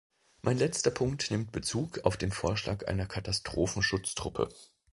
Mein 0.41 0.57
letzter 0.57 0.89
Punkt 0.89 1.29
nimmt 1.29 1.51
Bezug 1.51 1.99
auf 2.05 2.17
den 2.17 2.31
Vorschlag 2.31 2.87
einer 2.87 3.05
Katastrophenschutztruppe. 3.05 4.49